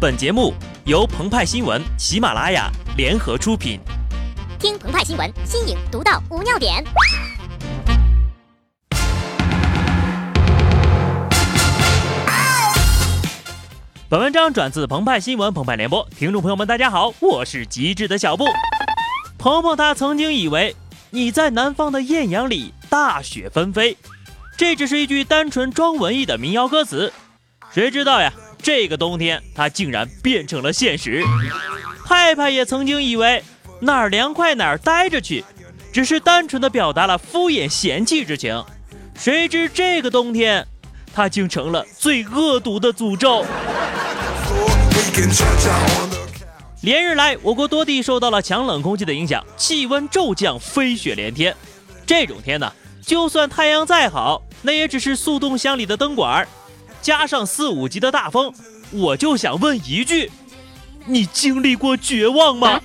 [0.00, 0.54] 本节目
[0.86, 3.78] 由澎湃新闻、喜马拉雅联合出品。
[4.58, 6.82] 听澎湃新闻，新颖独到，无尿点。
[14.08, 18.46] 本文章转自澎湃新闻《澎湃联播，听众朋友们，大家好，我是极致的小布。
[19.36, 20.74] 鹏鹏他曾经以为
[21.10, 23.98] 你在南方的艳阳里大雪纷飞，
[24.56, 27.12] 这只是一句单纯装文艺的民谣歌词，
[27.70, 28.32] 谁知道呀？
[28.60, 31.24] 这个冬天它竟然变成了现实。
[32.04, 33.42] 派派也曾经以为
[33.80, 35.44] 哪儿凉快哪儿待着去，
[35.92, 38.64] 只是单纯的表达了敷衍嫌弃之情，
[39.14, 40.66] 谁知这个冬天，
[41.14, 43.44] 它竟成了最恶毒的诅咒。
[46.82, 51.54] 连日来，我国多地受到了强冷空气的影响，气温骤降，飞雪连天。
[52.06, 52.72] 这种天呢，
[53.04, 56.46] 就算太阳再好，那也只是速冻箱里的灯管。
[57.02, 58.52] 加上四五级的大风，
[58.90, 60.30] 我就想问一句：
[61.06, 62.80] 你经历过绝望吗？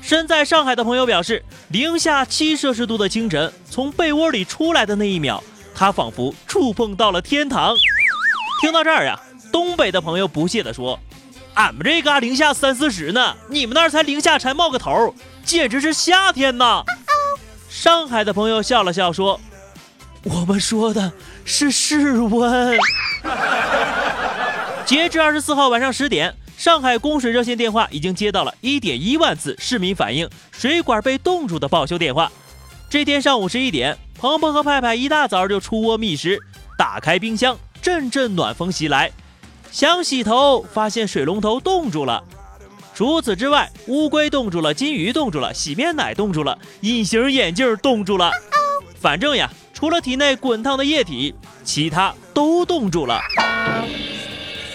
[0.00, 5.42] 身在上海的朋友表示，零下七摄氏度的清晨，从被窝里出来的那一秒，
[5.74, 7.74] 他仿佛触碰到了天堂。
[8.60, 9.20] 听到这儿呀。
[9.50, 11.00] 东北的朋友不屑地说
[11.54, 16.84] ：“俺们这嘎零下三四十呢，你们那儿才零下才冒个头，简直是夏天呐！”
[17.70, 19.40] 上海的朋友笑了笑说
[20.22, 21.10] ：“我们说的
[21.48, 22.78] 是室温。
[24.84, 32.30] ”截至二十四号晚上十点，上海供水热线电话已经接到了一点一万次市民反映水管被冻住的报修电话。
[32.90, 36.38] 这天上午十一点，鹏鹏和派派一大早就出窝觅食，
[36.76, 39.10] 打开冰箱，阵阵暖风袭来。
[39.70, 42.22] 想洗头，发现水龙头冻住了。
[42.94, 48.30] 除此之外，乌龟冻住了，金鱼冻住了，洗面奶冻住了，隐形眼镜冻住了。
[48.98, 53.20] 反正呀，除了体内滚烫的液体，其他都冻住了。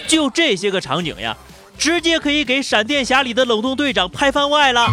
[0.08, 1.36] 就这些个场景呀，
[1.76, 4.88] 直接可以给闪电侠里的冷冻队长拍番外了。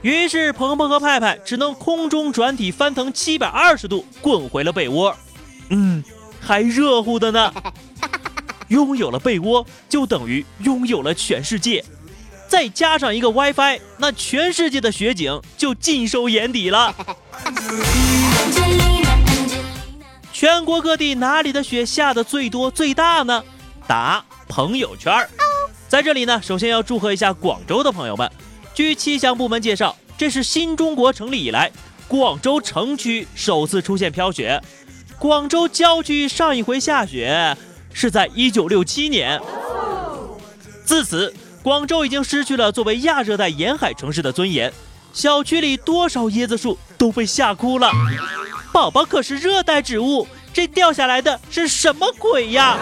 [0.00, 5.16] 于是，鹏鹏和派派只能空中转体翻腾七百二十度，滚回了被窝。
[5.68, 6.02] 嗯，
[6.40, 7.54] 还热乎的呢。
[8.66, 11.84] 拥有了被窝，就等于拥有了全世界，
[12.48, 16.92] 再加上一个 WiFi，那全世界的雪景就尽收眼底了。
[20.32, 23.44] 全国各地哪里的雪下的最多最大呢？
[23.86, 25.28] 答：朋友圈儿。
[25.88, 28.30] 在这里呢，首先要祝贺一下广州的朋友们。
[28.74, 31.70] 据气象部门介绍，这是新中国成立以来，
[32.08, 34.60] 广州城区首次出现飘雪。
[35.18, 37.56] 广州郊区上一回下雪。
[37.94, 39.38] 是在一九六七年，
[40.82, 41.30] 自此，
[41.62, 44.72] 广州已经失去了作为亚热带沿海城市的尊严。
[45.12, 47.90] 小区里多少椰子树都被吓哭了。
[48.72, 52.76] 宝宝可是热带植物，这掉下来的是什么鬼呀？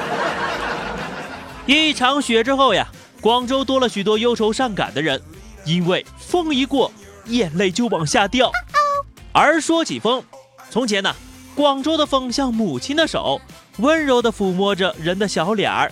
[1.66, 2.88] 一场雪之后呀，
[3.20, 5.20] 广州多了许多忧愁善感的人，
[5.64, 6.90] 因为风一过，
[7.26, 8.50] 眼泪就往下掉。
[9.32, 10.22] 而说起风，
[10.70, 11.14] 从前呢，
[11.54, 13.40] 广州的风像母亲的手。
[13.78, 15.90] 温柔地抚摸着人的小脸儿，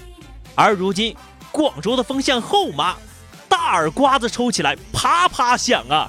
[0.54, 1.16] 而如今
[1.50, 2.94] 广州的风像后妈，
[3.48, 6.06] 大耳刮子抽起来啪啪响啊！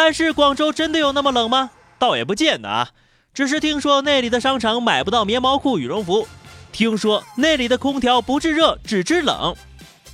[0.00, 1.70] 但是广州真的有那么冷吗？
[1.98, 2.90] 倒也不见得啊，
[3.34, 6.28] 只是听说那里的商场买不到棉毛裤、羽绒服，
[6.70, 9.56] 听说那里的空调不制热，只制冷。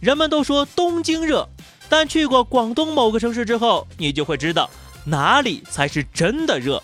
[0.00, 1.46] 人们都说东京热，
[1.90, 4.70] 但去过广东某个城市之后，你就会知道
[5.04, 6.82] 哪里才是真的热。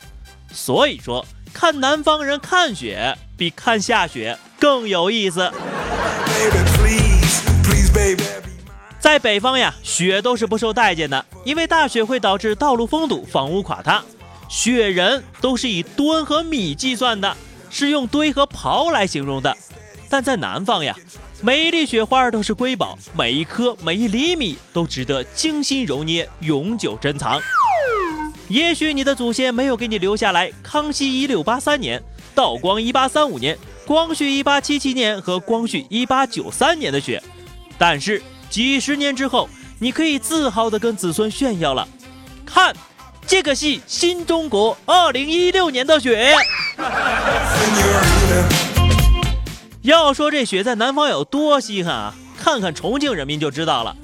[0.53, 1.25] 所以说。
[1.53, 5.51] 看南方人看雪，比看下雪更有意思。
[9.01, 14.03] 在北方呀，雪都是不受待见的，因为大雪会导致道路封堵、房屋垮塌。
[14.49, 17.37] 雪人都是以吨和米计算的，
[17.69, 19.55] 是用堆和刨来形容的。
[20.09, 20.97] 但在南方呀，
[21.43, 27.39] 每一粒雪花都是瑰宝，每一颗、每一厘米都值得精心揉捏、永久珍藏。
[28.49, 32.03] 也许你的祖先没有给你留下来康熙一六八三年、
[32.35, 33.57] 道光一八三五年、
[33.87, 37.23] 光绪一八七七年和光绪一八九三年的雪，
[37.77, 39.47] 但是几十年之后，
[39.83, 41.89] 你可以自豪地跟子孙炫耀了。
[42.45, 42.77] 看，
[43.27, 46.35] 这个是新中国二零一六年的雪。
[49.81, 53.97] 要说这雪在南方有多稀罕啊，看看重庆人民就知道了。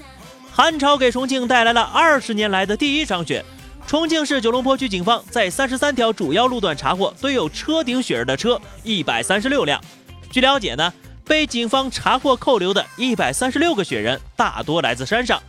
[0.50, 3.44] 寒潮给重庆带来了二十年来的第一场雪。
[3.86, 9.78] 重庆市九龙坡区警方在三十三条主要路段查获堆有车顶雪人的车一百三十六辆。
[10.30, 10.90] 据了解呢，
[11.26, 15.40] 被警方查获扣留的一百三十六个雪人大多来自山上，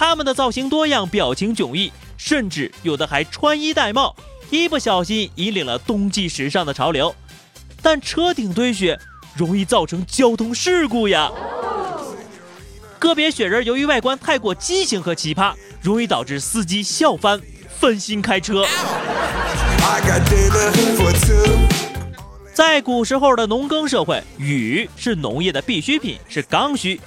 [0.00, 4.16] 他们的造型多样，表情迥异，甚至有的还穿衣戴帽，
[4.48, 7.14] 一不小心引领了冬季时尚的潮流。
[7.82, 8.98] 但车顶堆雪
[9.36, 11.30] 容易造成交通事故呀。
[12.98, 15.52] 个别雪人由于外观太过畸形和奇葩，
[15.82, 17.38] 容易导致司机笑翻，
[17.68, 18.64] 分心开车。
[22.54, 26.98] 在古时候的农耕社会，雨是农业的必需品，是刚需。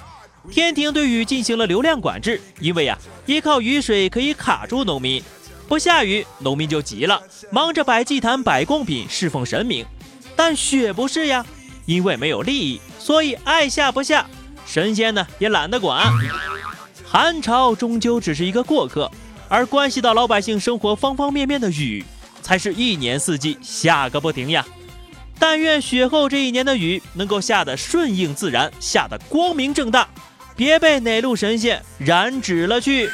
[0.50, 5.22] 天庭对雨进行了流量管制，因为呀，依靠雨水可以卡住农民，
[5.66, 7.20] 不下雨，农民就急了，
[7.50, 9.84] 忙着摆祭坛、摆贡品，侍奉神明。
[10.36, 11.44] 但雪不是呀，
[11.86, 14.26] 因为没有利益，所以爱下不下，
[14.66, 16.06] 神仙呢也懒得管。
[17.06, 19.10] 寒潮终究只是一个过客，
[19.48, 22.04] 而关系到老百姓生活方方面面的雨，
[22.42, 24.64] 才是一年四季下个不停呀。
[25.38, 30.08] 但愿雪后这一年的雨能够下得顺应自然，下得光明正大，
[30.56, 33.08] 别被哪路神仙染指了去。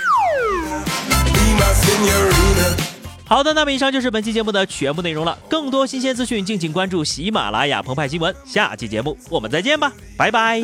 [3.24, 5.38] 好的，那么以上就是本期节目的全部内容了。
[5.48, 8.34] 更多新鲜资讯，敬请关注喜马拉雅澎湃新闻。
[8.44, 10.60] 下期节目我们再见吧，拜拜。